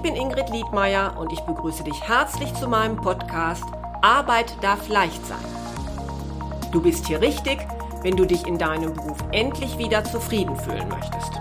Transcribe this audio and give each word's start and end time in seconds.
Ich 0.00 0.04
bin 0.04 0.16
Ingrid 0.16 0.48
Liedmeier 0.48 1.14
und 1.18 1.30
ich 1.30 1.40
begrüße 1.40 1.84
dich 1.84 2.08
herzlich 2.08 2.54
zu 2.54 2.66
meinem 2.66 2.96
Podcast 2.96 3.64
Arbeit 4.00 4.56
darf 4.62 4.88
leicht 4.88 5.26
sein. 5.26 5.36
Du 6.72 6.80
bist 6.80 7.06
hier 7.06 7.20
richtig, 7.20 7.58
wenn 8.00 8.16
du 8.16 8.24
dich 8.24 8.46
in 8.46 8.56
deinem 8.56 8.94
Beruf 8.94 9.18
endlich 9.30 9.76
wieder 9.76 10.02
zufrieden 10.02 10.56
fühlen 10.56 10.88
möchtest. 10.88 11.38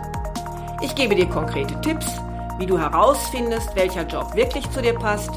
Ich 0.81 0.93
gebe 0.93 1.15
dir 1.15 1.29
konkrete 1.29 1.79
Tipps, 1.79 2.05
wie 2.57 2.65
du 2.65 2.77
herausfindest, 2.77 3.77
welcher 3.77 4.05
Job 4.05 4.35
wirklich 4.35 4.69
zu 4.71 4.81
dir 4.81 4.93
passt, 4.93 5.31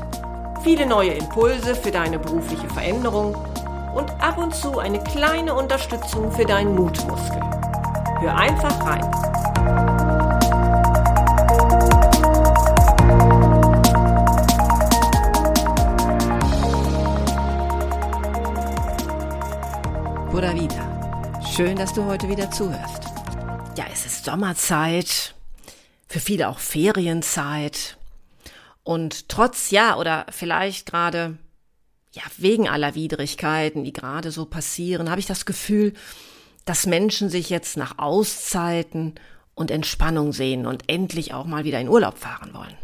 viele 0.64 0.84
neue 0.84 1.12
Impulse 1.12 1.76
für 1.76 1.92
deine 1.92 2.18
berufliche 2.18 2.68
Veränderung 2.70 3.36
und 3.94 4.10
ab 4.20 4.36
und 4.36 4.52
zu 4.52 4.80
eine 4.80 4.98
kleine 4.98 5.54
Unterstützung 5.54 6.32
für 6.32 6.44
deinen 6.44 6.74
Mutmuskel. 6.74 7.40
Hör 8.18 8.36
einfach 8.36 8.84
rein. 8.84 9.08
Pura 20.32 20.54
Vida. 20.54 21.42
Schön, 21.54 21.76
dass 21.76 21.92
du 21.92 22.06
heute 22.06 22.26
wieder 22.26 22.50
zuhörst. 22.50 23.04
Ja, 23.76 23.84
es 23.92 24.06
ist 24.06 24.24
Sommerzeit, 24.24 25.34
für 26.08 26.20
viele 26.20 26.48
auch 26.48 26.58
Ferienzeit. 26.58 27.98
Und 28.82 29.28
trotz, 29.28 29.70
ja, 29.70 29.98
oder 29.98 30.24
vielleicht 30.30 30.86
gerade, 30.86 31.36
ja, 32.12 32.22
wegen 32.38 32.66
aller 32.66 32.94
Widrigkeiten, 32.94 33.84
die 33.84 33.92
gerade 33.92 34.30
so 34.30 34.46
passieren, 34.46 35.10
habe 35.10 35.20
ich 35.20 35.26
das 35.26 35.44
Gefühl, 35.44 35.92
dass 36.64 36.86
Menschen 36.86 37.28
sich 37.28 37.50
jetzt 37.50 37.76
nach 37.76 37.98
Auszeiten 37.98 39.16
und 39.54 39.70
Entspannung 39.70 40.32
sehen 40.32 40.64
und 40.64 40.88
endlich 40.88 41.34
auch 41.34 41.44
mal 41.44 41.64
wieder 41.64 41.78
in 41.78 41.90
Urlaub 41.90 42.16
fahren 42.16 42.54
wollen. 42.54 42.78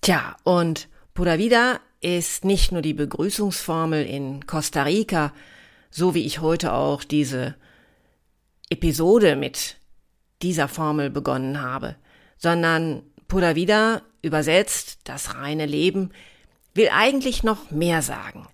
Tja, 0.00 0.34
und 0.44 0.88
Pura 1.12 1.36
Vida 1.36 1.78
ist 2.00 2.46
nicht 2.46 2.72
nur 2.72 2.80
die 2.80 2.94
Begrüßungsformel 2.94 4.06
in 4.06 4.46
Costa 4.46 4.84
Rica, 4.84 5.34
so 5.90 6.14
wie 6.14 6.24
ich 6.24 6.40
heute 6.40 6.72
auch 6.72 7.04
diese 7.04 7.54
Episode 8.70 9.36
mit 9.36 9.76
dieser 10.42 10.68
Formel 10.68 11.10
begonnen 11.10 11.60
habe, 11.60 11.96
sondern 12.36 13.02
Pura 13.26 13.54
Vida 13.54 14.02
übersetzt 14.22 14.98
das 15.04 15.34
reine 15.34 15.66
Leben 15.66 16.10
will 16.78 16.88
eigentlich 16.90 17.42
noch 17.42 17.70
mehr 17.70 18.00
sagen. 18.02 18.48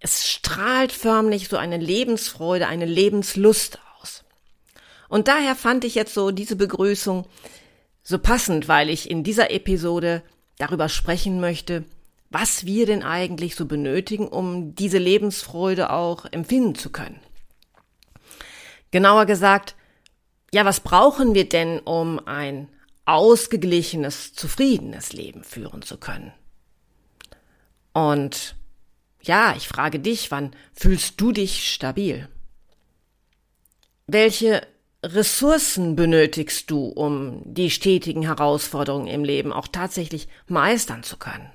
Es 0.00 0.28
strahlt 0.28 0.92
förmlich 0.92 1.48
so 1.48 1.56
eine 1.56 1.76
Lebensfreude, 1.76 2.66
eine 2.66 2.86
Lebenslust 2.86 3.78
aus. 4.00 4.24
Und 5.08 5.28
daher 5.28 5.54
fand 5.54 5.84
ich 5.84 5.94
jetzt 5.94 6.14
so 6.14 6.32
diese 6.32 6.56
Begrüßung 6.56 7.26
so 8.02 8.18
passend, 8.18 8.66
weil 8.68 8.88
ich 8.88 9.10
in 9.10 9.24
dieser 9.24 9.50
Episode 9.50 10.22
darüber 10.58 10.88
sprechen 10.88 11.40
möchte, 11.40 11.84
was 12.30 12.66
wir 12.66 12.86
denn 12.86 13.02
eigentlich 13.02 13.54
so 13.54 13.66
benötigen, 13.66 14.28
um 14.28 14.74
diese 14.74 14.98
Lebensfreude 14.98 15.90
auch 15.90 16.26
empfinden 16.30 16.74
zu 16.74 16.90
können. 16.90 17.20
Genauer 18.90 19.26
gesagt, 19.26 19.74
ja, 20.52 20.64
was 20.64 20.80
brauchen 20.80 21.34
wir 21.34 21.48
denn, 21.48 21.80
um 21.80 22.20
ein 22.26 22.68
ausgeglichenes, 23.04 24.34
zufriedenes 24.34 25.12
Leben 25.12 25.44
führen 25.44 25.82
zu 25.82 25.98
können? 25.98 26.32
Und 27.92 28.56
ja, 29.22 29.54
ich 29.56 29.68
frage 29.68 29.98
dich, 29.98 30.30
wann 30.30 30.54
fühlst 30.72 31.20
du 31.20 31.32
dich 31.32 31.72
stabil? 31.72 32.28
Welche 34.06 34.66
Ressourcen 35.02 35.96
benötigst 35.96 36.70
du, 36.70 36.86
um 36.86 37.42
die 37.44 37.70
stetigen 37.70 38.22
Herausforderungen 38.22 39.08
im 39.08 39.24
Leben 39.24 39.52
auch 39.52 39.68
tatsächlich 39.68 40.28
meistern 40.46 41.02
zu 41.02 41.16
können? 41.16 41.50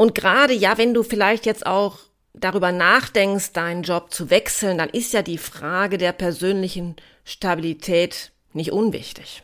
Und 0.00 0.14
gerade, 0.14 0.54
ja, 0.54 0.78
wenn 0.78 0.94
du 0.94 1.02
vielleicht 1.02 1.44
jetzt 1.44 1.66
auch 1.66 1.98
darüber 2.32 2.72
nachdenkst, 2.72 3.52
deinen 3.52 3.82
Job 3.82 4.10
zu 4.14 4.30
wechseln, 4.30 4.78
dann 4.78 4.88
ist 4.88 5.12
ja 5.12 5.20
die 5.20 5.36
Frage 5.36 5.98
der 5.98 6.12
persönlichen 6.12 6.96
Stabilität 7.22 8.32
nicht 8.54 8.72
unwichtig. 8.72 9.42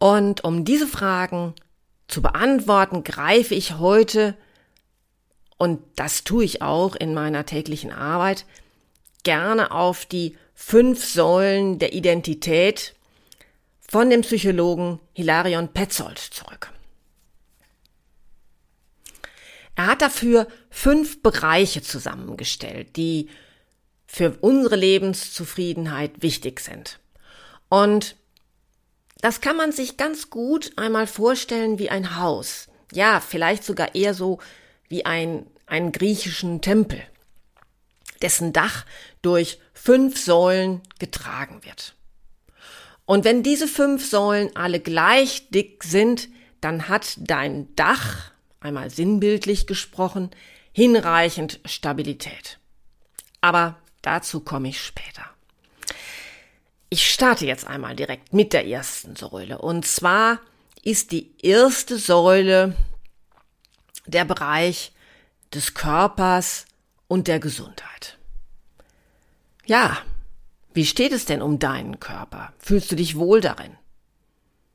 Und 0.00 0.42
um 0.42 0.64
diese 0.64 0.88
Fragen 0.88 1.54
zu 2.08 2.20
beantworten, 2.20 3.04
greife 3.04 3.54
ich 3.54 3.78
heute, 3.78 4.36
und 5.56 5.80
das 5.94 6.24
tue 6.24 6.42
ich 6.42 6.62
auch 6.62 6.96
in 6.96 7.14
meiner 7.14 7.46
täglichen 7.46 7.92
Arbeit, 7.92 8.44
gerne 9.22 9.70
auf 9.70 10.04
die 10.04 10.36
fünf 10.52 11.04
Säulen 11.04 11.78
der 11.78 11.92
Identität 11.92 12.96
von 13.88 14.10
dem 14.10 14.22
Psychologen 14.22 14.98
Hilarion 15.12 15.68
Petzold 15.68 16.18
zurück. 16.18 16.72
Er 19.74 19.86
hat 19.86 20.02
dafür 20.02 20.46
fünf 20.70 21.22
Bereiche 21.22 21.82
zusammengestellt, 21.82 22.96
die 22.96 23.28
für 24.06 24.36
unsere 24.40 24.76
Lebenszufriedenheit 24.76 26.22
wichtig 26.22 26.60
sind. 26.60 26.98
Und 27.68 28.16
das 29.22 29.40
kann 29.40 29.56
man 29.56 29.72
sich 29.72 29.96
ganz 29.96 30.28
gut 30.28 30.72
einmal 30.76 31.06
vorstellen 31.06 31.78
wie 31.78 31.88
ein 31.88 32.16
Haus. 32.16 32.68
Ja, 32.92 33.20
vielleicht 33.20 33.64
sogar 33.64 33.94
eher 33.94 34.12
so 34.12 34.38
wie 34.88 35.06
ein, 35.06 35.46
einen 35.66 35.92
griechischen 35.92 36.60
Tempel, 36.60 37.00
dessen 38.20 38.52
Dach 38.52 38.84
durch 39.22 39.58
fünf 39.72 40.22
Säulen 40.22 40.82
getragen 40.98 41.64
wird. 41.64 41.94
Und 43.06 43.24
wenn 43.24 43.42
diese 43.42 43.66
fünf 43.66 44.08
Säulen 44.08 44.54
alle 44.54 44.80
gleich 44.80 45.48
dick 45.50 45.84
sind, 45.84 46.28
dann 46.60 46.88
hat 46.88 47.14
dein 47.16 47.74
Dach 47.76 48.31
einmal 48.62 48.90
sinnbildlich 48.90 49.66
gesprochen, 49.66 50.30
hinreichend 50.72 51.60
Stabilität. 51.64 52.58
Aber 53.40 53.78
dazu 54.02 54.40
komme 54.40 54.68
ich 54.68 54.80
später. 54.80 55.24
Ich 56.88 57.10
starte 57.10 57.46
jetzt 57.46 57.66
einmal 57.66 57.96
direkt 57.96 58.32
mit 58.32 58.52
der 58.52 58.66
ersten 58.66 59.16
Säule. 59.16 59.58
Und 59.58 59.86
zwar 59.86 60.40
ist 60.82 61.12
die 61.12 61.34
erste 61.42 61.98
Säule 61.98 62.76
der 64.06 64.24
Bereich 64.24 64.92
des 65.54 65.74
Körpers 65.74 66.66
und 67.08 67.28
der 67.28 67.40
Gesundheit. 67.40 68.18
Ja, 69.64 69.98
wie 70.74 70.86
steht 70.86 71.12
es 71.12 71.24
denn 71.24 71.42
um 71.42 71.58
deinen 71.58 72.00
Körper? 72.00 72.52
Fühlst 72.58 72.90
du 72.90 72.96
dich 72.96 73.16
wohl 73.16 73.40
darin? 73.40 73.76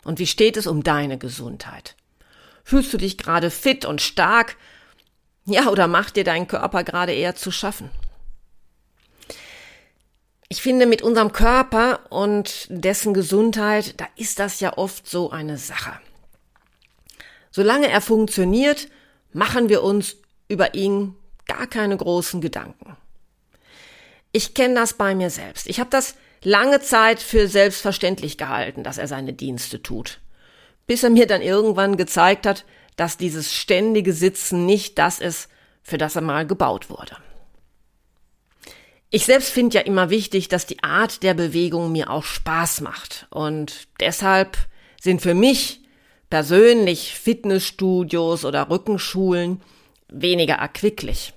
Und 0.03 0.19
wie 0.19 0.27
steht 0.27 0.57
es 0.57 0.67
um 0.67 0.83
deine 0.83 1.17
Gesundheit? 1.17 1.95
Fühlst 2.67 2.91
du 2.91 2.97
dich 2.97 3.17
gerade 3.17 3.49
fit 3.49 3.85
und 3.85 4.01
stark? 4.01 4.57
Ja, 5.45 5.69
oder 5.69 5.87
macht 5.87 6.17
dir 6.17 6.25
dein 6.25 6.49
Körper 6.49 6.83
gerade 6.83 7.13
eher 7.13 7.33
zu 7.33 7.49
schaffen? 7.49 7.89
Ich 10.49 10.61
finde, 10.61 10.85
mit 10.85 11.01
unserem 11.01 11.31
Körper 11.31 12.01
und 12.09 12.67
dessen 12.69 13.13
Gesundheit, 13.13 13.97
da 14.01 14.05
ist 14.17 14.39
das 14.39 14.59
ja 14.59 14.77
oft 14.77 15.07
so 15.07 15.31
eine 15.31 15.57
Sache. 15.57 15.93
Solange 17.51 17.87
er 17.87 18.01
funktioniert, 18.01 18.89
machen 19.31 19.69
wir 19.69 19.81
uns 19.81 20.17
über 20.49 20.73
ihn 20.73 21.15
gar 21.45 21.67
keine 21.67 21.95
großen 21.95 22.41
Gedanken. 22.41 22.97
Ich 24.33 24.53
kenne 24.55 24.73
das 24.75 24.91
bei 24.91 25.15
mir 25.15 25.29
selbst. 25.29 25.67
Ich 25.67 25.79
habe 25.79 25.89
das 25.89 26.15
lange 26.43 26.81
Zeit 26.81 27.21
für 27.21 27.47
selbstverständlich 27.47 28.37
gehalten, 28.37 28.83
dass 28.83 28.97
er 28.97 29.07
seine 29.07 29.31
Dienste 29.31 29.81
tut 29.81 30.19
bis 30.87 31.03
er 31.03 31.09
mir 31.09 31.27
dann 31.27 31.41
irgendwann 31.41 31.97
gezeigt 31.97 32.45
hat, 32.45 32.65
dass 32.95 33.17
dieses 33.17 33.53
ständige 33.53 34.13
Sitzen 34.13 34.65
nicht 34.65 34.97
das 34.97 35.19
ist, 35.19 35.49
für 35.83 35.97
das 35.97 36.15
er 36.15 36.21
mal 36.21 36.47
gebaut 36.47 36.89
wurde. 36.89 37.17
Ich 39.09 39.25
selbst 39.25 39.51
finde 39.51 39.75
ja 39.75 39.81
immer 39.81 40.09
wichtig, 40.09 40.49
dass 40.49 40.65
die 40.65 40.83
Art 40.83 41.23
der 41.23 41.33
Bewegung 41.33 41.91
mir 41.91 42.09
auch 42.09 42.23
Spaß 42.23 42.81
macht. 42.81 43.27
Und 43.29 43.87
deshalb 44.01 44.57
sind 44.99 45.21
für 45.21 45.33
mich 45.33 45.81
persönlich 46.29 47.13
Fitnessstudios 47.13 48.43
oder 48.43 48.69
Rückenschulen 48.69 49.61
weniger 50.09 50.55
erquicklich. 50.55 51.33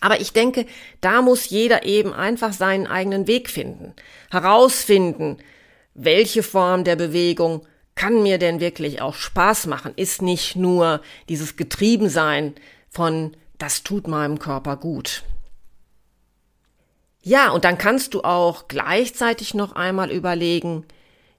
Aber 0.00 0.20
ich 0.20 0.32
denke, 0.32 0.66
da 1.00 1.22
muss 1.22 1.48
jeder 1.48 1.84
eben 1.84 2.12
einfach 2.12 2.52
seinen 2.52 2.86
eigenen 2.86 3.26
Weg 3.26 3.48
finden, 3.48 3.94
herausfinden, 4.30 5.38
welche 5.94 6.42
Form 6.42 6.84
der 6.84 6.96
Bewegung 6.96 7.66
kann 8.00 8.22
mir 8.22 8.38
denn 8.38 8.60
wirklich 8.60 9.02
auch 9.02 9.14
Spaß 9.14 9.66
machen? 9.66 9.92
Ist 9.94 10.22
nicht 10.22 10.56
nur 10.56 11.02
dieses 11.28 11.56
Getriebensein 11.56 12.54
von, 12.88 13.36
das 13.58 13.82
tut 13.82 14.08
meinem 14.08 14.38
Körper 14.38 14.78
gut. 14.78 15.22
Ja, 17.20 17.50
und 17.50 17.66
dann 17.66 17.76
kannst 17.76 18.14
du 18.14 18.22
auch 18.22 18.68
gleichzeitig 18.68 19.52
noch 19.52 19.72
einmal 19.72 20.10
überlegen, 20.10 20.86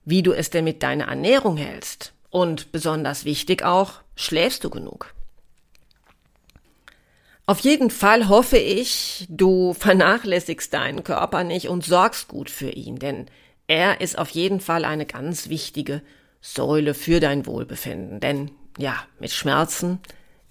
wie 0.05 0.21
du 0.21 0.33
es 0.33 0.51
denn 0.51 0.63
mit 0.63 0.83
deiner 0.83 1.05
Ernährung 1.05 1.57
hältst. 1.57 2.13
Und 2.29 2.71
besonders 2.71 3.25
wichtig 3.25 3.63
auch, 3.63 3.93
schläfst 4.15 4.63
du 4.63 4.69
genug? 4.69 5.15
Auf 7.47 7.61
jeden 7.61 7.89
Fall 7.89 8.29
hoffe 8.29 8.59
ich, 8.59 9.25
du 9.29 9.73
vernachlässigst 9.79 10.71
deinen 10.71 11.03
Körper 11.03 11.43
nicht 11.43 11.69
und 11.69 11.83
sorgst 11.83 12.27
gut 12.27 12.51
für 12.51 12.69
ihn, 12.69 12.99
denn 12.99 13.25
er 13.65 13.99
ist 13.99 14.15
auf 14.15 14.29
jeden 14.29 14.59
Fall 14.59 14.85
eine 14.85 15.07
ganz 15.07 15.49
wichtige 15.49 16.03
Säule 16.41 16.93
für 16.93 17.19
dein 17.19 17.45
Wohlbefinden. 17.45 18.19
Denn 18.19 18.51
ja, 18.77 18.95
mit 19.19 19.31
Schmerzen 19.31 19.99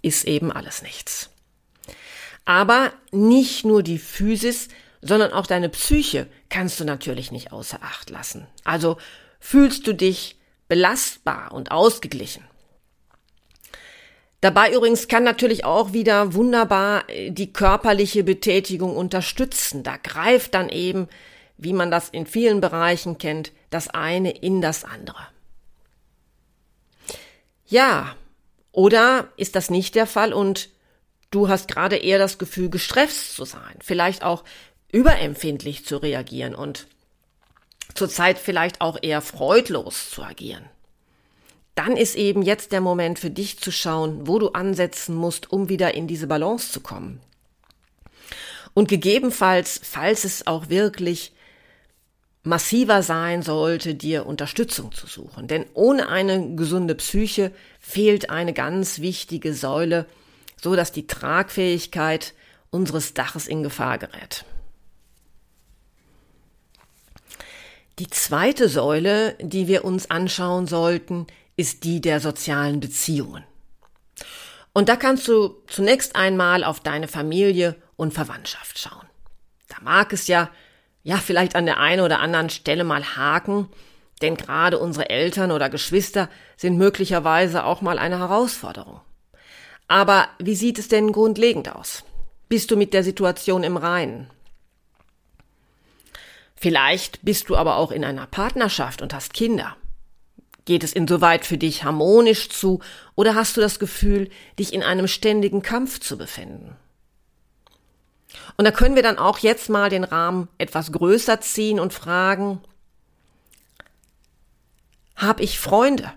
ist 0.02 0.25
eben 0.25 0.52
alles 0.52 0.82
nichts. 0.82 1.31
Aber 2.44 2.92
nicht 3.12 3.64
nur 3.64 3.82
die 3.82 3.98
Physis, 3.98 4.69
sondern 5.02 5.32
auch 5.32 5.46
deine 5.46 5.69
Psyche 5.69 6.26
kannst 6.48 6.81
du 6.81 6.84
natürlich 6.84 7.32
nicht 7.32 7.52
außer 7.52 7.82
Acht 7.82 8.10
lassen. 8.10 8.46
Also 8.64 8.96
fühlst 9.38 9.87
du 9.87 9.94
dich 9.94 10.38
belastbar 10.69 11.52
und 11.52 11.70
ausgeglichen. 11.70 12.44
Dabei 14.40 14.72
übrigens 14.72 15.08
kann 15.08 15.22
natürlich 15.22 15.64
auch 15.64 15.93
wieder 15.93 16.32
wunderbar 16.32 17.08
äh, 17.10 17.31
die 17.31 17.52
körperliche 17.52 18.25
Betätigung 18.25 18.96
unterstützen. 18.96 19.82
Da 19.82 19.96
greift 19.98 20.54
dann 20.54 20.70
eben, 20.70 21.08
wie 21.58 21.75
man 21.75 21.90
das 21.90 22.08
in 22.08 22.25
vielen 22.25 22.60
Bereichen 22.60 23.19
kennt, 23.19 23.52
das 23.69 23.88
eine 23.88 24.31
in 24.31 24.62
das 24.62 24.84
andere. 24.84 25.28
Ja, 27.70 28.17
oder 28.72 29.28
ist 29.37 29.56
das 29.56 29.70
nicht 29.70 29.94
der 29.94 30.06
Fall 30.06 30.32
und 30.32 30.69
du 31.31 31.49
hast 31.49 31.69
gerade 31.69 31.96
eher 31.96 32.19
das 32.19 32.37
Gefühl, 32.37 32.69
gestresst 32.69 33.34
zu 33.34 33.44
sein, 33.44 33.78
vielleicht 33.81 34.25
auch 34.25 34.44
überempfindlich 34.93 35.87
zu 35.87 35.96
reagieren 35.96 36.56
und 36.56 36.88
zurzeit 37.94 38.38
vielleicht 38.38 38.81
auch 38.81 38.99
eher 39.00 39.20
freudlos 39.20 40.11
zu 40.11 40.22
agieren. 40.22 40.64
Dann 41.76 41.96
ist 41.96 42.17
eben 42.17 42.43
jetzt 42.43 42.72
der 42.72 42.81
Moment 42.81 43.20
für 43.20 43.31
dich 43.31 43.58
zu 43.61 43.70
schauen, 43.70 44.26
wo 44.26 44.40
du 44.40 44.49
ansetzen 44.49 45.14
musst, 45.14 45.52
um 45.52 45.69
wieder 45.69 45.94
in 45.94 46.08
diese 46.08 46.26
Balance 46.26 46.72
zu 46.72 46.81
kommen. 46.81 47.20
Und 48.75 48.88
gegebenenfalls, 48.88 49.81
falls 49.82 50.25
es 50.25 50.46
auch 50.49 50.69
wirklich 50.69 51.32
massiver 52.42 53.02
sein 53.02 53.42
sollte, 53.42 53.94
dir 53.94 54.26
Unterstützung 54.26 54.92
zu 54.92 55.06
suchen. 55.06 55.46
Denn 55.46 55.66
ohne 55.75 56.08
eine 56.08 56.54
gesunde 56.56 56.94
Psyche 56.94 57.52
fehlt 57.78 58.31
eine 58.31 58.52
ganz 58.52 59.00
wichtige 59.00 59.54
Säule, 59.54 60.06
so 60.60 60.75
dass 60.75 60.92
die 60.92 61.06
Tragfähigkeit 61.06 62.34
unseres 62.70 63.14
Daches 63.14 63.46
in 63.46 63.62
Gefahr 63.62 63.98
gerät. 63.98 64.44
Die 67.98 68.08
zweite 68.08 68.69
Säule, 68.69 69.36
die 69.40 69.69
wir 69.69 69.84
uns 69.84 70.10
anschauen 70.10 70.66
sollten, 70.66 71.26
ist 71.56 71.84
die 71.84 72.00
der 72.00 72.20
sozialen 72.20 72.81
Beziehungen. 72.81 73.44
Und 74.72 74.88
da 74.88 74.96
kannst 74.96 75.28
du 75.28 75.62
zunächst 75.66 76.16
einmal 76.16 76.64
auf 76.64 76.81
deine 76.81 77.08
Familie 77.08 77.76
und 77.96 78.14
Verwandtschaft 78.14 78.78
schauen. 78.78 79.06
Da 79.69 79.76
mag 79.82 80.14
es 80.14 80.28
ja, 80.28 80.50
ja, 81.02 81.17
vielleicht 81.17 81.56
an 81.56 81.67
der 81.67 81.79
einen 81.79 82.02
oder 82.02 82.20
anderen 82.20 82.50
Stelle 82.50 82.85
mal 82.85 83.17
haken, 83.17 83.69
denn 84.23 84.37
gerade 84.37 84.79
unsere 84.79 85.08
Eltern 85.08 85.50
oder 85.50 85.70
Geschwister 85.70 86.29
sind 86.56 86.76
möglicherweise 86.76 87.64
auch 87.64 87.81
mal 87.81 87.99
eine 87.99 88.19
Herausforderung. 88.19 89.00
Aber 89.88 90.29
wie 90.38 90.55
sieht 90.55 90.79
es 90.79 90.88
denn 90.88 91.12
grundlegend 91.12 91.75
aus? 91.75 92.05
Bist 92.49 92.70
du 92.70 92.76
mit 92.76 92.93
der 92.93 93.02
Situation 93.02 93.62
im 93.62 93.76
Reinen? 93.76 94.29
Vielleicht 96.55 97.25
bist 97.25 97.49
du 97.49 97.56
aber 97.56 97.76
auch 97.76 97.91
in 97.91 98.05
einer 98.05 98.26
Partnerschaft 98.26 99.00
und 99.00 99.14
hast 99.14 99.32
Kinder. 99.32 99.76
Geht 100.67 100.85
es 100.85 100.93
insoweit 100.93 101.46
für 101.46 101.56
dich 101.56 101.85
harmonisch 101.85 102.50
zu 102.50 102.81
oder 103.14 103.35
hast 103.35 103.56
du 103.56 103.62
das 103.62 103.79
Gefühl, 103.79 104.29
dich 104.58 104.75
in 104.75 104.82
einem 104.82 105.08
ständigen 105.08 105.62
Kampf 105.62 106.00
zu 106.00 106.19
befinden? 106.19 106.76
Und 108.56 108.65
da 108.65 108.71
können 108.71 108.94
wir 108.94 109.03
dann 109.03 109.19
auch 109.19 109.38
jetzt 109.38 109.69
mal 109.69 109.91
den 109.91 110.05
Rahmen 110.05 110.49
etwas 110.59 110.93
größer 110.93 111.41
ziehen 111.41 111.81
und 111.81 111.93
fragen, 111.93 112.61
habe 115.17 115.43
ich 115.43 115.59
Freunde? 115.59 116.12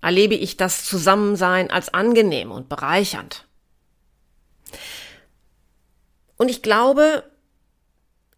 Erlebe 0.00 0.34
ich 0.34 0.56
das 0.56 0.84
Zusammensein 0.84 1.70
als 1.70 1.92
angenehm 1.92 2.50
und 2.50 2.68
bereichernd? 2.68 3.46
Und 6.36 6.50
ich 6.50 6.62
glaube, 6.62 7.24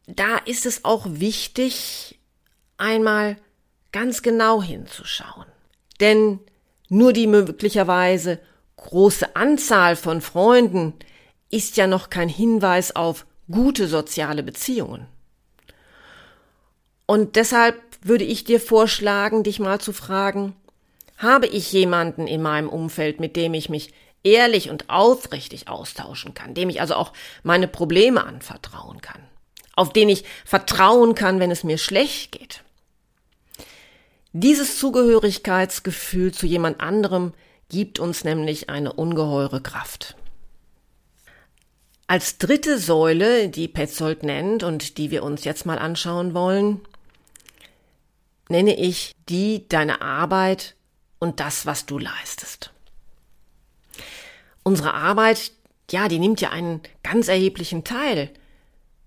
da 0.06 0.36
ist 0.38 0.66
es 0.66 0.84
auch 0.84 1.06
wichtig, 1.08 2.20
einmal 2.76 3.36
ganz 3.90 4.22
genau 4.22 4.62
hinzuschauen. 4.62 5.46
Denn 6.00 6.40
nur 6.88 7.12
die 7.12 7.26
möglicherweise 7.26 8.38
große 8.76 9.34
Anzahl 9.34 9.96
von 9.96 10.20
Freunden 10.20 10.94
ist 11.50 11.76
ja 11.76 11.86
noch 11.86 12.10
kein 12.10 12.28
Hinweis 12.28 12.94
auf 12.94 13.26
gute 13.50 13.88
soziale 13.88 14.42
Beziehungen. 14.42 15.06
Und 17.06 17.36
deshalb 17.36 17.80
würde 18.02 18.24
ich 18.24 18.44
dir 18.44 18.60
vorschlagen, 18.60 19.44
dich 19.44 19.60
mal 19.60 19.80
zu 19.80 19.92
fragen, 19.92 20.56
habe 21.18 21.46
ich 21.46 21.72
jemanden 21.72 22.26
in 22.26 22.42
meinem 22.42 22.68
Umfeld, 22.68 23.20
mit 23.20 23.36
dem 23.36 23.54
ich 23.54 23.68
mich 23.68 23.92
ehrlich 24.22 24.70
und 24.70 24.90
aufrichtig 24.90 25.68
austauschen 25.68 26.34
kann, 26.34 26.54
dem 26.54 26.68
ich 26.68 26.80
also 26.80 26.94
auch 26.94 27.12
meine 27.42 27.68
Probleme 27.68 28.24
anvertrauen 28.24 29.00
kann? 29.00 29.22
auf 29.76 29.92
den 29.92 30.08
ich 30.08 30.24
vertrauen 30.44 31.14
kann, 31.14 31.38
wenn 31.38 31.52
es 31.52 31.62
mir 31.62 31.78
schlecht 31.78 32.32
geht. 32.32 32.62
Dieses 34.32 34.78
Zugehörigkeitsgefühl 34.78 36.32
zu 36.32 36.46
jemand 36.46 36.80
anderem 36.80 37.32
gibt 37.68 37.98
uns 37.98 38.24
nämlich 38.24 38.68
eine 38.68 38.92
ungeheure 38.92 39.60
Kraft. 39.60 40.16
Als 42.08 42.38
dritte 42.38 42.78
Säule, 42.78 43.48
die 43.48 43.66
Petzold 43.66 44.22
nennt 44.22 44.62
und 44.62 44.96
die 44.98 45.10
wir 45.10 45.24
uns 45.24 45.44
jetzt 45.44 45.66
mal 45.66 45.78
anschauen 45.78 46.34
wollen, 46.34 46.80
nenne 48.48 48.76
ich 48.76 49.16
die 49.28 49.68
deine 49.68 50.02
Arbeit 50.02 50.76
und 51.18 51.40
das, 51.40 51.66
was 51.66 51.86
du 51.86 51.98
leistest. 51.98 52.72
Unsere 54.62 54.94
Arbeit, 54.94 55.52
ja, 55.90 56.06
die 56.06 56.20
nimmt 56.20 56.40
ja 56.40 56.50
einen 56.50 56.80
ganz 57.02 57.26
erheblichen 57.26 57.82
Teil 57.82 58.30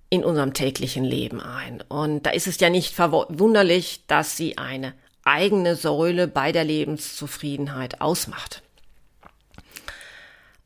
in 0.09 0.25
unserem 0.25 0.53
täglichen 0.53 1.05
Leben 1.05 1.39
ein. 1.39 1.81
Und 1.87 2.25
da 2.25 2.31
ist 2.31 2.47
es 2.47 2.59
ja 2.59 2.69
nicht 2.69 2.93
verwunderlich, 2.93 4.03
dass 4.07 4.35
sie 4.35 4.57
eine 4.57 4.93
eigene 5.23 5.75
Säule 5.75 6.27
bei 6.27 6.51
der 6.51 6.63
Lebenszufriedenheit 6.63 8.01
ausmacht. 8.01 8.63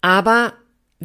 Aber 0.01 0.53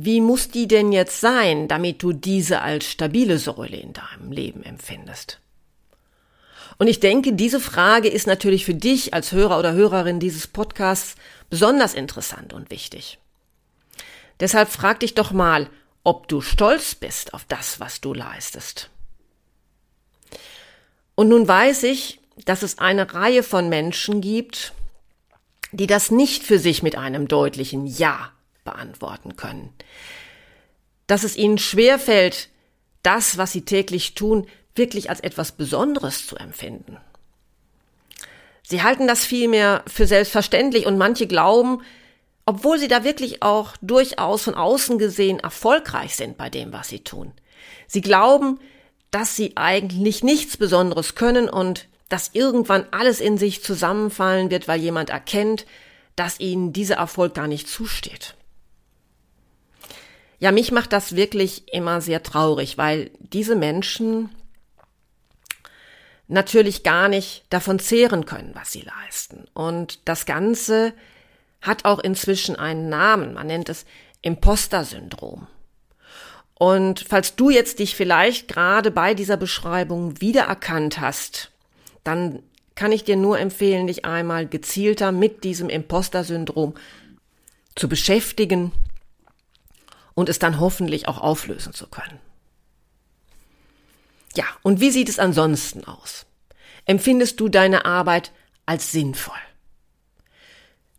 wie 0.05 0.21
muss 0.21 0.51
die 0.51 0.69
denn 0.69 0.93
jetzt 0.93 1.21
sein, 1.21 1.67
damit 1.67 2.03
du 2.03 2.13
diese 2.13 2.63
als 2.63 2.87
stabile 2.87 3.39
Säule 3.39 3.77
in 3.77 3.93
deinem 3.93 4.31
Leben 4.31 4.63
empfindest? 4.63 5.41
Und 6.79 6.87
ich 6.87 7.01
denke, 7.01 7.33
diese 7.33 7.59
Frage 7.59 8.09
ist 8.09 8.27
natürlich 8.27 8.65
für 8.65 8.75
dich 8.75 9.13
als 9.13 9.33
Hörer 9.33 9.59
oder 9.59 9.73
Hörerin 9.73 10.21
dieses 10.21 10.47
Podcasts 10.47 11.17
besonders 11.51 11.95
interessant 11.95 12.53
und 12.53 12.71
wichtig. 12.71 13.19
Deshalb 14.39 14.69
frag 14.69 15.01
dich 15.01 15.15
doch 15.15 15.33
mal, 15.33 15.69
ob 16.05 16.29
du 16.29 16.41
stolz 16.41 16.95
bist 16.95 17.35
auf 17.35 17.45
das, 17.49 17.81
was 17.81 18.01
du 18.01 18.15
leistest. 18.15 18.91
Und 21.17 21.29
nun 21.31 21.49
weiß 21.49 21.83
ich, 21.83 22.21
dass 22.45 22.63
es 22.63 22.79
eine 22.79 23.13
Reihe 23.13 23.43
von 23.43 23.69
Menschen 23.69 24.21
gibt, 24.21 24.73
die 25.73 25.89
das 25.89 26.13
nicht 26.13 26.45
für 26.45 26.61
sich 26.61 26.85
mit 26.85 26.97
einem 26.97 27.27
deutlichen 27.27 27.87
Ja 27.87 28.31
beantworten 28.71 29.37
können. 29.37 29.73
Dass 31.07 31.25
es 31.25 31.37
ihnen 31.37 31.59
schwerfällt, 31.59 32.49
das, 33.03 33.39
was 33.39 33.53
sie 33.53 33.63
täglich 33.63 34.15
tun, 34.15 34.47
wirklich 34.75 35.11
als 35.11 35.21
etwas 35.21 35.53
Besonderes 35.53 36.27
zu 36.27 36.37
empfinden. 36.37 36.99
Sie 38.63 38.83
halten 38.83 39.07
das 39.07 39.25
vielmehr 39.25 39.83
für 39.87 40.07
selbstverständlich 40.07 40.87
und 40.87 40.99
manche 40.99 41.27
glauben, 41.27 41.81
obwohl 42.45 42.79
sie 42.79 42.89
da 42.89 43.05
wirklich 43.05 43.43
auch 43.43 43.77
durchaus 43.81 44.43
von 44.45 44.55
außen 44.55 44.99
gesehen 44.99 45.41
erfolgreich 45.41 46.17
sind 46.17 46.37
bei 46.37 46.51
dem, 46.51 46.73
was 46.73 46.89
sie 46.89 47.01
tun. 47.01 47.33
Sie 47.87 48.03
glauben, 48.03 48.61
dass 49.11 49.37
sie 49.37 49.57
eigentlich 49.57 50.23
nichts 50.23 50.59
Besonderes 50.59 51.15
können 51.15 51.49
und 51.49 51.89
dass 52.09 52.31
irgendwann 52.33 52.87
alles 52.91 53.21
in 53.21 53.39
sich 53.39 53.63
zusammenfallen 53.63 54.51
wird, 54.51 54.69
weil 54.69 54.81
jemand 54.81 55.11
erkennt, 55.11 55.67
dass 56.17 56.41
ihnen 56.41 56.73
dieser 56.73 56.97
Erfolg 56.97 57.35
gar 57.35 57.47
nicht 57.47 57.69
zusteht. 57.69 58.35
Ja, 60.39 60.53
mich 60.53 60.71
macht 60.71 60.93
das 60.93 61.17
wirklich 61.17 61.73
immer 61.73 62.01
sehr 62.01 62.23
traurig, 62.23 62.79
weil 62.79 63.11
diese 63.19 63.57
Menschen 63.57 64.31
natürlich 66.29 66.83
gar 66.85 67.09
nicht 67.09 67.45
davon 67.51 67.79
zehren 67.79 68.25
können, 68.25 68.55
was 68.55 68.71
sie 68.71 68.83
leisten. 68.83 69.47
Und 69.55 70.07
das 70.07 70.27
Ganze 70.27 70.93
hat 71.61 71.85
auch 71.85 71.99
inzwischen 71.99 72.55
einen 72.57 72.89
Namen. 72.89 73.35
Man 73.35 73.49
nennt 73.49 73.69
es 73.69 73.85
Imposter-Syndrom. 74.23 75.47
Und 76.55 77.05
falls 77.09 77.35
du 77.37 77.51
jetzt 77.51 77.79
dich 77.79 77.97
vielleicht 77.97 78.49
gerade 78.49 78.91
bei 78.91 79.15
dieser 79.15 79.37
Beschreibung 79.37 80.21
wiedererkannt 80.21 81.01
hast, 81.01 81.51
dann 82.05 82.43
kann 82.75 82.93
ich 82.93 83.05
dir 83.05 83.17
nur 83.17 83.39
empfehlen, 83.39 83.87
dich 83.87 84.05
einmal 84.05 84.47
gezielter 84.47 85.11
mit 85.11 85.43
diesem 85.45 85.69
Imposter-Syndrom 85.69 86.75
zu 87.75 87.89
beschäftigen 87.89 88.73
und 90.19 90.29
es 90.29 90.41
dann 90.41 90.59
hoffentlich 90.59 91.07
auch 91.07 91.19
auflösen 91.19 91.73
zu 91.73 91.87
können. 91.87 92.19
Ja, 94.35 94.47
und 94.63 94.81
wie 94.81 94.91
sieht 94.91 95.09
es 95.09 95.21
ansonsten 95.21 95.85
aus? 95.85 96.27
Empfindest 96.87 97.39
du 97.39 97.49
deine 97.49 97.85
Arbeit 97.85 98.33
als 98.67 98.91
sinnvoll? 98.91 99.39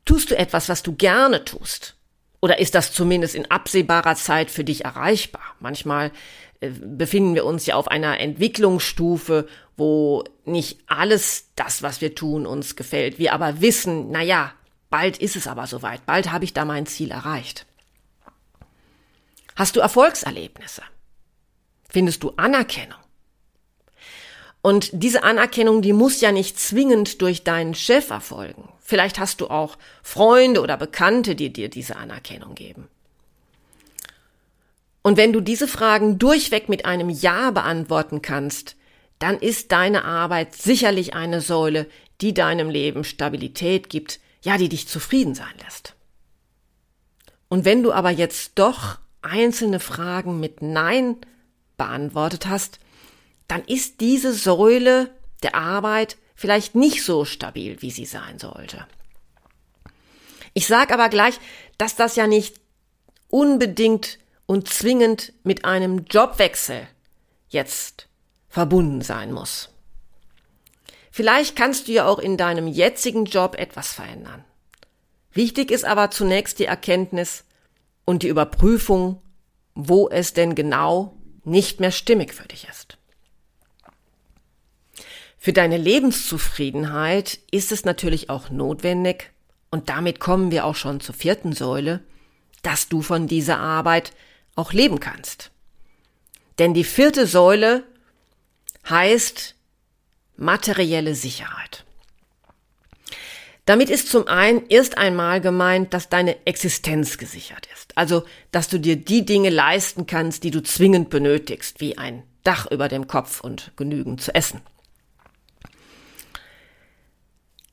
Tust 0.06 0.32
du 0.32 0.38
etwas, 0.38 0.70
was 0.70 0.84
du 0.84 0.96
gerne 0.96 1.44
tust? 1.44 1.98
Oder 2.40 2.60
ist 2.60 2.76
das 2.76 2.94
zumindest 2.94 3.36
in 3.36 3.52
absehbarer 3.52 4.16
Zeit 4.16 4.50
für 4.50 4.64
dich 4.64 4.86
erreichbar? 4.86 5.44
Manchmal 5.60 6.12
äh, 6.62 6.70
befinden 6.70 7.36
wir 7.36 7.44
uns 7.44 7.66
ja 7.66 7.76
auf 7.76 7.90
einer 7.90 8.22
Entwicklungsstufe, 8.22 9.50
wo 9.76 10.24
nicht 10.46 10.80
alles 10.88 11.50
das, 11.58 11.84
was 11.84 12.00
wir 12.00 12.16
tun, 12.16 12.46
uns 12.46 12.78
gefällt. 12.78 13.20
Wir 13.20 13.34
aber 13.34 13.60
wissen, 13.60 14.12
na 14.12 14.22
ja, 14.22 14.54
bald 14.90 15.18
ist 15.18 15.36
es 15.36 15.46
aber 15.46 15.68
soweit. 15.68 16.06
Bald 16.06 16.32
habe 16.32 16.46
ich 16.46 16.54
da 16.54 16.64
mein 16.64 16.86
Ziel 16.86 17.12
erreicht. 17.12 17.66
Hast 19.60 19.76
du 19.76 19.82
Erfolgserlebnisse? 19.82 20.84
Findest 21.90 22.24
du 22.24 22.32
Anerkennung? 22.38 22.98
Und 24.62 24.90
diese 24.94 25.24
Anerkennung, 25.24 25.82
die 25.82 25.92
muss 25.92 26.22
ja 26.22 26.32
nicht 26.32 26.58
zwingend 26.58 27.22
durch 27.22 27.44
deinen 27.44 27.76
Chef 27.76 28.10
erfolgen. 28.10 28.70
Vielleicht 28.80 29.20
hast 29.20 29.42
du 29.42 29.50
auch 29.50 29.78
Freunde 30.02 30.62
oder 30.62 30.78
Bekannte, 30.78 31.36
die 31.36 31.52
dir 31.52 31.70
diese 31.70 31.98
Anerkennung 31.98 32.56
geben. 32.56 32.88
Und 35.02 35.18
wenn 35.18 35.34
du 35.34 35.42
diese 35.42 35.68
Fragen 35.68 36.18
durchweg 36.20 36.70
mit 36.70 36.86
einem 36.86 37.10
Ja 37.10 37.52
beantworten 37.52 38.22
kannst, 38.22 38.78
dann 39.20 39.38
ist 39.38 39.74
deine 39.74 40.06
Arbeit 40.06 40.56
sicherlich 40.56 41.16
eine 41.16 41.42
Säule, 41.42 41.86
die 42.22 42.34
deinem 42.34 42.70
Leben 42.70 43.04
Stabilität 43.04 43.90
gibt, 43.90 44.22
ja, 44.42 44.58
die 44.58 44.70
dich 44.70 44.88
zufrieden 44.88 45.36
sein 45.36 45.54
lässt. 45.66 45.96
Und 47.50 47.66
wenn 47.66 47.84
du 47.84 47.92
aber 47.92 48.10
jetzt 48.10 48.54
doch 48.56 49.00
einzelne 49.22 49.80
Fragen 49.80 50.40
mit 50.40 50.62
Nein 50.62 51.18
beantwortet 51.78 52.48
hast, 52.48 52.80
dann 53.48 53.64
ist 53.66 54.02
diese 54.02 54.34
Säule 54.34 55.10
der 55.44 55.56
Arbeit 55.56 56.18
vielleicht 56.36 56.76
nicht 56.76 57.04
so 57.04 57.26
stabil, 57.26 57.82
wie 57.82 57.92
sie 57.92 58.06
sein 58.06 58.40
sollte. 58.40 58.86
Ich 60.54 60.68
sage 60.68 60.94
aber 60.94 61.10
gleich, 61.10 61.40
dass 61.78 61.96
das 61.96 62.16
ja 62.16 62.28
nicht 62.28 62.60
unbedingt 63.30 64.20
und 64.46 64.68
zwingend 64.68 65.34
mit 65.44 65.66
einem 65.66 66.06
Jobwechsel 66.10 66.88
jetzt 67.50 68.08
verbunden 68.48 69.02
sein 69.02 69.32
muss. 69.32 69.70
Vielleicht 71.12 71.56
kannst 71.56 71.88
du 71.88 71.92
ja 71.92 72.08
auch 72.08 72.20
in 72.20 72.38
deinem 72.38 72.68
jetzigen 72.68 73.26
Job 73.26 73.56
etwas 73.58 73.94
verändern. 73.94 74.44
Wichtig 75.34 75.72
ist 75.72 75.86
aber 75.86 76.12
zunächst 76.12 76.60
die 76.60 76.66
Erkenntnis 76.66 77.44
und 78.10 78.24
die 78.24 78.28
Überprüfung, 78.28 79.22
wo 79.76 80.10
es 80.10 80.34
denn 80.34 80.56
genau 80.56 81.16
nicht 81.44 81.80
mehr 81.80 81.92
stimmig 81.92 82.34
für 82.34 82.48
dich 82.48 82.68
ist. 82.68 82.98
Für 85.38 85.54
deine 85.54 85.78
Lebenszufriedenheit 85.78 87.38
ist 87.52 87.72
es 87.72 87.86
natürlich 87.86 88.32
auch 88.32 88.50
notwendig, 88.50 89.32
und 89.70 89.90
damit 89.90 90.20
kommen 90.20 90.50
wir 90.50 90.66
auch 90.66 90.74
schon 90.74 91.02
zur 91.02 91.14
vierten 91.14 91.54
Säule, 91.54 92.04
dass 92.64 92.90
du 92.90 93.04
von 93.04 93.28
dieser 93.28 93.60
Arbeit 93.60 94.12
auch 94.56 94.74
leben 94.74 95.00
kannst. 95.00 95.52
Denn 96.58 96.74
die 96.74 96.86
vierte 96.86 97.28
Säule 97.28 97.84
heißt 98.90 99.54
materielle 100.36 101.14
Sicherheit. 101.14 101.86
Damit 103.70 103.92
ist 103.92 104.10
zum 104.10 104.28
einen 104.28 104.64
erst 104.70 104.98
einmal 104.98 105.42
gemeint, 105.42 105.94
dass 105.94 106.10
deine 106.10 106.44
Existenz 106.48 107.20
gesichert 107.20 107.68
ist. 107.76 107.96
Also, 107.96 108.24
dass 108.50 108.68
du 108.68 108.80
dir 108.80 108.96
die 108.96 109.26
Dinge 109.26 109.52
leisten 109.52 110.08
kannst, 110.08 110.44
die 110.44 110.50
du 110.50 110.64
zwingend 110.64 111.12
benötigst, 111.12 111.80
wie 111.80 111.96
ein 111.96 112.24
Dach 112.44 112.66
über 112.72 112.88
dem 112.88 113.06
Kopf 113.06 113.42
und 113.42 113.72
genügend 113.76 114.22
zu 114.22 114.34
essen. 114.34 114.62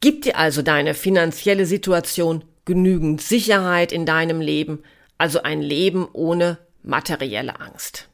Gibt 0.02 0.26
dir 0.26 0.36
also 0.36 0.60
deine 0.60 0.92
finanzielle 0.92 1.64
Situation 1.64 2.44
genügend 2.66 3.22
Sicherheit 3.22 3.90
in 3.90 4.04
deinem 4.04 4.42
Leben, 4.42 4.82
also 5.16 5.44
ein 5.44 5.62
Leben 5.62 6.06
ohne 6.12 6.58
materielle 6.82 7.58
Angst. 7.58 8.10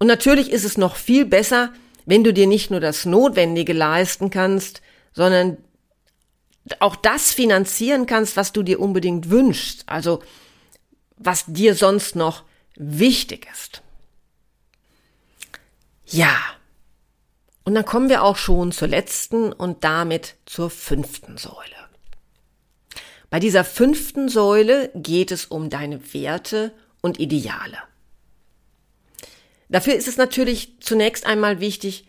Und 0.00 0.08
natürlich 0.08 0.50
ist 0.50 0.64
es 0.64 0.76
noch 0.76 0.96
viel 0.96 1.24
besser, 1.24 1.72
wenn 2.04 2.24
du 2.24 2.32
dir 2.32 2.48
nicht 2.48 2.72
nur 2.72 2.80
das 2.80 3.04
Notwendige 3.04 3.74
leisten 3.74 4.30
kannst, 4.30 4.82
sondern 5.12 5.58
auch 6.80 6.96
das 6.96 7.32
finanzieren 7.32 8.06
kannst, 8.06 8.36
was 8.36 8.52
du 8.52 8.62
dir 8.62 8.80
unbedingt 8.80 9.30
wünschst, 9.30 9.84
also 9.86 10.22
was 11.16 11.44
dir 11.46 11.74
sonst 11.74 12.16
noch 12.16 12.44
wichtig 12.76 13.46
ist. 13.52 13.82
Ja, 16.06 16.36
und 17.64 17.74
dann 17.74 17.84
kommen 17.84 18.08
wir 18.08 18.22
auch 18.22 18.36
schon 18.36 18.72
zur 18.72 18.88
letzten 18.88 19.52
und 19.52 19.84
damit 19.84 20.36
zur 20.46 20.70
fünften 20.70 21.38
Säule. 21.38 21.74
Bei 23.30 23.40
dieser 23.40 23.64
fünften 23.64 24.28
Säule 24.28 24.90
geht 24.94 25.32
es 25.32 25.46
um 25.46 25.70
deine 25.70 26.12
Werte 26.14 26.72
und 27.00 27.18
Ideale. 27.18 27.78
Dafür 29.68 29.94
ist 29.94 30.08
es 30.08 30.16
natürlich 30.16 30.80
zunächst 30.80 31.26
einmal 31.26 31.58
wichtig, 31.58 32.06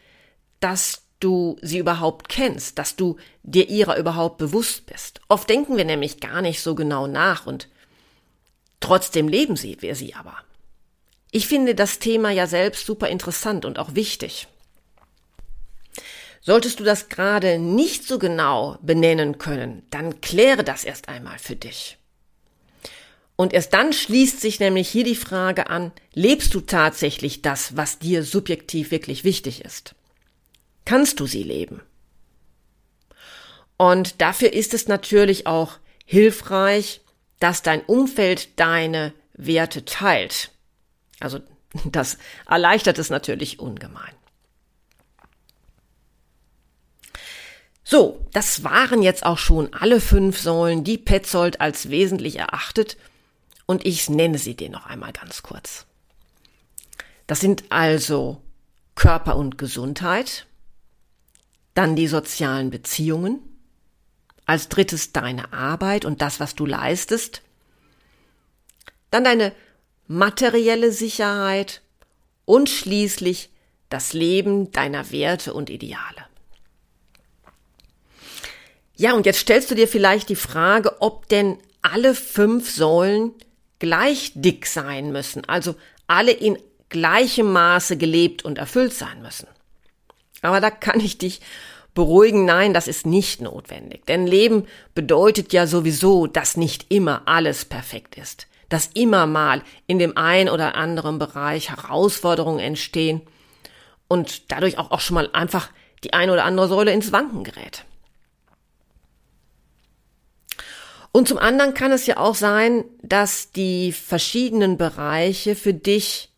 dass 0.59 1.04
du 1.19 1.57
sie 1.61 1.77
überhaupt 1.77 2.29
kennst, 2.29 2.77
dass 2.77 2.95
du 2.95 3.17
dir 3.43 3.69
ihrer 3.69 3.97
überhaupt 3.97 4.37
bewusst 4.37 4.85
bist. 4.85 5.21
Oft 5.27 5.49
denken 5.49 5.77
wir 5.77 5.85
nämlich 5.85 6.19
gar 6.19 6.41
nicht 6.41 6.61
so 6.61 6.75
genau 6.75 7.07
nach 7.07 7.45
und 7.45 7.69
trotzdem 8.79 9.27
leben 9.27 9.55
sie 9.55 9.77
wir 9.81 9.95
sie 9.95 10.13
aber. 10.13 10.35
Ich 11.31 11.47
finde 11.47 11.75
das 11.75 11.99
Thema 11.99 12.31
ja 12.31 12.47
selbst 12.47 12.85
super 12.85 13.09
interessant 13.09 13.65
und 13.65 13.79
auch 13.79 13.95
wichtig. 13.95 14.47
Solltest 16.41 16.79
du 16.79 16.83
das 16.83 17.09
gerade 17.09 17.57
nicht 17.57 18.07
so 18.07 18.19
genau 18.19 18.77
benennen 18.81 19.39
können, 19.39 19.81
dann 19.89 20.21
kläre 20.21 20.63
das 20.63 20.83
erst 20.83 21.09
einmal 21.09 21.39
für 21.39 21.55
dich. 21.55 21.97
Und 23.35 23.51
erst 23.51 23.73
dann 23.73 23.91
schließt 23.91 24.39
sich 24.39 24.59
nämlich 24.59 24.87
hier 24.87 25.03
die 25.03 25.15
Frage 25.15 25.69
an, 25.69 25.91
lebst 26.13 26.53
du 26.53 26.61
tatsächlich 26.61 27.41
das, 27.41 27.75
was 27.75 27.99
dir 27.99 28.23
subjektiv 28.23 28.91
wirklich 28.91 29.23
wichtig 29.23 29.65
ist? 29.65 29.95
Kannst 30.85 31.19
du 31.19 31.25
sie 31.25 31.43
leben? 31.43 31.81
Und 33.77 34.21
dafür 34.21 34.53
ist 34.53 34.73
es 34.73 34.87
natürlich 34.87 35.47
auch 35.47 35.79
hilfreich, 36.05 37.01
dass 37.39 37.61
dein 37.61 37.81
Umfeld 37.81 38.59
deine 38.59 39.13
Werte 39.33 39.83
teilt. 39.83 40.51
Also 41.19 41.39
das 41.85 42.17
erleichtert 42.47 42.99
es 42.99 43.09
natürlich 43.09 43.59
ungemein. 43.59 44.13
So, 47.87 48.25
das 48.31 48.63
waren 48.63 49.03
jetzt 49.03 49.25
auch 49.25 49.37
schon 49.37 49.71
alle 49.73 50.01
fünf 50.01 50.39
Säulen, 50.39 50.83
die 50.83 50.97
Petzold 50.97 51.61
als 51.61 51.89
wesentlich 51.91 52.37
erachtet, 52.39 52.97
und 53.67 53.85
ich 53.85 54.09
nenne 54.09 54.37
sie 54.37 54.55
dir 54.55 54.69
noch 54.69 54.85
einmal 54.85 55.11
ganz 55.11 55.41
kurz. 55.43 55.85
Das 57.27 57.39
sind 57.39 57.63
also 57.69 58.41
Körper 58.95 59.35
und 59.35 59.57
Gesundheit, 59.57 60.45
dann 61.75 61.95
die 61.95 62.07
sozialen 62.07 62.71
Beziehungen, 62.71 63.39
als 64.47 64.69
drittes 64.69 65.11
deine 65.11 65.53
Arbeit 65.53 66.05
und 66.05 66.21
das, 66.21 66.39
was 66.39 66.55
du 66.55 66.65
leistest, 66.65 67.41
dann 69.11 69.23
deine 69.23 69.53
materielle 70.07 70.91
Sicherheit 70.91 71.81
und 72.45 72.69
schließlich 72.69 73.49
das 73.89 74.13
Leben 74.13 74.71
deiner 74.71 75.11
Werte 75.11 75.53
und 75.53 75.69
Ideale. 75.69 76.25
Ja, 78.95 79.13
und 79.13 79.25
jetzt 79.25 79.39
stellst 79.39 79.69
du 79.69 79.75
dir 79.75 79.87
vielleicht 79.87 80.29
die 80.29 80.35
Frage, 80.35 81.01
ob 81.01 81.27
denn 81.27 81.57
alle 81.81 82.15
fünf 82.15 82.71
Säulen 82.71 83.33
gleich 83.79 84.31
dick 84.35 84.65
sein 84.65 85.11
müssen, 85.11 85.43
also 85.45 85.75
alle 86.07 86.31
in 86.31 86.57
gleichem 86.89 87.51
Maße 87.51 87.97
gelebt 87.97 88.45
und 88.45 88.57
erfüllt 88.57 88.93
sein 88.93 89.21
müssen. 89.21 89.47
Aber 90.45 90.61
da 90.61 90.69
kann 90.71 90.99
ich 90.99 91.17
dich 91.17 91.41
beruhigen, 91.93 92.45
nein, 92.45 92.73
das 92.73 92.87
ist 92.87 93.05
nicht 93.05 93.41
notwendig. 93.41 94.05
Denn 94.05 94.27
Leben 94.27 94.67
bedeutet 94.93 95.53
ja 95.53 95.65
sowieso, 95.65 96.27
dass 96.27 96.57
nicht 96.57 96.85
immer 96.89 97.23
alles 97.25 97.65
perfekt 97.65 98.17
ist, 98.17 98.47
dass 98.69 98.89
immer 98.93 99.25
mal 99.25 99.63
in 99.87 99.97
dem 99.97 100.15
einen 100.17 100.49
oder 100.49 100.75
anderen 100.75 101.17
Bereich 101.17 101.69
Herausforderungen 101.69 102.59
entstehen 102.59 103.21
und 104.07 104.51
dadurch 104.51 104.77
auch, 104.77 104.91
auch 104.91 104.99
schon 104.99 105.15
mal 105.15 105.29
einfach 105.33 105.69
die 106.03 106.13
eine 106.13 106.33
oder 106.33 106.43
andere 106.43 106.67
Säule 106.67 106.91
ins 106.91 107.11
Wanken 107.11 107.43
gerät. 107.43 107.85
Und 111.11 111.29
zum 111.29 111.37
anderen 111.37 111.73
kann 111.73 111.93
es 111.93 112.05
ja 112.07 112.17
auch 112.17 112.35
sein, 112.35 112.83
dass 113.01 113.51
die 113.51 113.93
verschiedenen 113.93 114.77
Bereiche 114.77 115.55
für 115.55 115.73
dich 115.73 116.29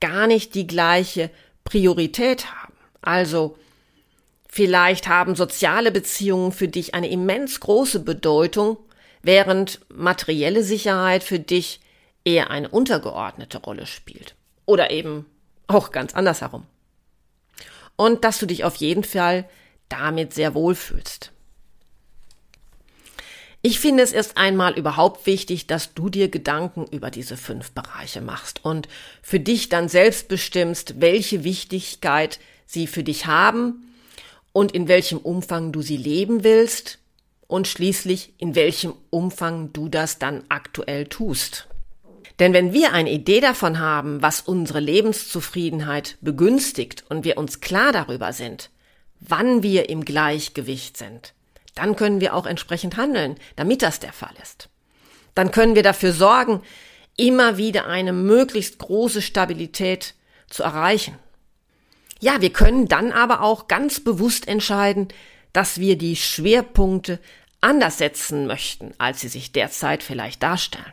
gar 0.00 0.26
nicht 0.26 0.54
die 0.54 0.66
gleiche 0.66 1.30
Priorität 1.64 2.46
haben. 2.46 2.63
Also 3.04 3.56
vielleicht 4.48 5.08
haben 5.08 5.36
soziale 5.36 5.90
Beziehungen 5.90 6.52
für 6.52 6.68
dich 6.68 6.94
eine 6.94 7.08
immens 7.10 7.60
große 7.60 8.00
Bedeutung, 8.00 8.78
während 9.22 9.80
materielle 9.88 10.62
Sicherheit 10.62 11.22
für 11.22 11.38
dich 11.38 11.80
eher 12.24 12.50
eine 12.50 12.68
untergeordnete 12.68 13.58
Rolle 13.58 13.86
spielt. 13.86 14.34
Oder 14.66 14.90
eben 14.90 15.26
auch 15.66 15.92
ganz 15.92 16.14
andersherum. 16.14 16.64
Und 17.96 18.24
dass 18.24 18.38
du 18.38 18.46
dich 18.46 18.64
auf 18.64 18.76
jeden 18.76 19.04
Fall 19.04 19.48
damit 19.88 20.32
sehr 20.32 20.54
wohl 20.54 20.74
fühlst. 20.74 21.33
Ich 23.66 23.80
finde 23.80 24.02
es 24.02 24.12
erst 24.12 24.36
einmal 24.36 24.74
überhaupt 24.74 25.24
wichtig, 25.24 25.66
dass 25.66 25.94
du 25.94 26.10
dir 26.10 26.28
Gedanken 26.28 26.84
über 26.90 27.10
diese 27.10 27.38
fünf 27.38 27.70
Bereiche 27.72 28.20
machst 28.20 28.62
und 28.62 28.88
für 29.22 29.40
dich 29.40 29.70
dann 29.70 29.88
selbst 29.88 30.28
bestimmst, 30.28 31.00
welche 31.00 31.44
Wichtigkeit 31.44 32.40
sie 32.66 32.86
für 32.86 33.02
dich 33.02 33.24
haben 33.24 33.90
und 34.52 34.72
in 34.72 34.86
welchem 34.86 35.16
Umfang 35.16 35.72
du 35.72 35.80
sie 35.80 35.96
leben 35.96 36.44
willst 36.44 36.98
und 37.46 37.66
schließlich 37.66 38.34
in 38.36 38.54
welchem 38.54 38.92
Umfang 39.08 39.72
du 39.72 39.88
das 39.88 40.18
dann 40.18 40.44
aktuell 40.50 41.06
tust. 41.06 41.66
Denn 42.40 42.52
wenn 42.52 42.74
wir 42.74 42.92
eine 42.92 43.12
Idee 43.12 43.40
davon 43.40 43.78
haben, 43.78 44.20
was 44.20 44.42
unsere 44.42 44.80
Lebenszufriedenheit 44.80 46.18
begünstigt 46.20 47.04
und 47.08 47.24
wir 47.24 47.38
uns 47.38 47.60
klar 47.60 47.92
darüber 47.92 48.34
sind, 48.34 48.68
wann 49.20 49.62
wir 49.62 49.88
im 49.88 50.04
Gleichgewicht 50.04 50.98
sind, 50.98 51.32
dann 51.74 51.96
können 51.96 52.20
wir 52.20 52.34
auch 52.34 52.46
entsprechend 52.46 52.96
handeln, 52.96 53.36
damit 53.56 53.82
das 53.82 54.00
der 54.00 54.12
Fall 54.12 54.34
ist. 54.42 54.68
Dann 55.34 55.50
können 55.50 55.74
wir 55.74 55.82
dafür 55.82 56.12
sorgen, 56.12 56.62
immer 57.16 57.56
wieder 57.56 57.86
eine 57.86 58.12
möglichst 58.12 58.78
große 58.78 59.22
Stabilität 59.22 60.14
zu 60.48 60.62
erreichen. 60.62 61.18
Ja, 62.20 62.40
wir 62.40 62.52
können 62.52 62.88
dann 62.88 63.12
aber 63.12 63.42
auch 63.42 63.68
ganz 63.68 64.00
bewusst 64.00 64.48
entscheiden, 64.48 65.08
dass 65.52 65.78
wir 65.78 65.98
die 65.98 66.16
Schwerpunkte 66.16 67.20
anders 67.60 67.98
setzen 67.98 68.46
möchten, 68.46 68.92
als 68.98 69.20
sie 69.20 69.28
sich 69.28 69.52
derzeit 69.52 70.02
vielleicht 70.02 70.42
darstellen. 70.42 70.92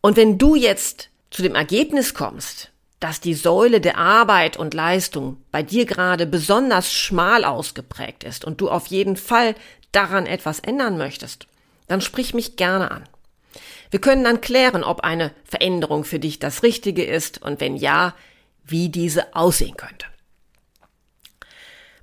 Und 0.00 0.16
wenn 0.16 0.38
du 0.38 0.54
jetzt 0.54 1.10
zu 1.30 1.42
dem 1.42 1.54
Ergebnis 1.54 2.14
kommst, 2.14 2.69
dass 3.00 3.20
die 3.20 3.34
Säule 3.34 3.80
der 3.80 3.96
Arbeit 3.96 4.58
und 4.58 4.74
Leistung 4.74 5.38
bei 5.50 5.62
dir 5.62 5.86
gerade 5.86 6.26
besonders 6.26 6.92
schmal 6.92 7.44
ausgeprägt 7.44 8.24
ist 8.24 8.44
und 8.44 8.60
du 8.60 8.68
auf 8.68 8.88
jeden 8.88 9.16
Fall 9.16 9.54
daran 9.90 10.26
etwas 10.26 10.60
ändern 10.60 10.98
möchtest, 10.98 11.46
dann 11.88 12.02
sprich 12.02 12.34
mich 12.34 12.56
gerne 12.56 12.90
an. 12.90 13.08
Wir 13.90 14.00
können 14.00 14.22
dann 14.22 14.40
klären, 14.40 14.84
ob 14.84 15.00
eine 15.00 15.32
Veränderung 15.44 16.04
für 16.04 16.20
dich 16.20 16.38
das 16.38 16.62
Richtige 16.62 17.04
ist 17.04 17.42
und 17.42 17.60
wenn 17.60 17.76
ja, 17.76 18.14
wie 18.64 18.88
diese 18.90 19.34
aussehen 19.34 19.76
könnte. 19.76 20.06